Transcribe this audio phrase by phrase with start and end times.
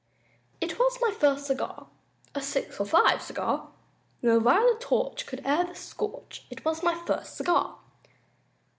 [0.59, 1.85] It was my first cigar!
[2.33, 3.69] A six for five cigar!
[4.23, 7.77] No viler torch the air could scorch It was my first cigar!